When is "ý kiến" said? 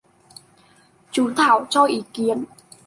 1.85-2.43